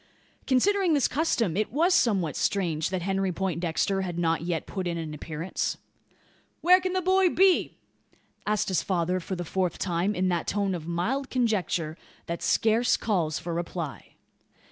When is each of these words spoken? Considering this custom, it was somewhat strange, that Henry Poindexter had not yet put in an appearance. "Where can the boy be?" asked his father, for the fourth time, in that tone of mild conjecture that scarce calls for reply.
Considering 0.47 0.95
this 0.95 1.07
custom, 1.07 1.55
it 1.55 1.71
was 1.71 1.93
somewhat 1.93 2.35
strange, 2.35 2.89
that 2.89 3.03
Henry 3.03 3.31
Poindexter 3.31 4.01
had 4.01 4.17
not 4.17 4.41
yet 4.41 4.65
put 4.65 4.87
in 4.87 4.97
an 4.97 5.13
appearance. 5.13 5.77
"Where 6.61 6.81
can 6.81 6.93
the 6.93 7.03
boy 7.03 7.29
be?" 7.29 7.77
asked 8.47 8.69
his 8.69 8.81
father, 8.81 9.19
for 9.19 9.35
the 9.35 9.45
fourth 9.45 9.77
time, 9.77 10.15
in 10.15 10.27
that 10.29 10.47
tone 10.47 10.73
of 10.73 10.87
mild 10.87 11.29
conjecture 11.29 11.97
that 12.25 12.41
scarce 12.41 12.97
calls 12.97 13.37
for 13.37 13.53
reply. 13.53 14.15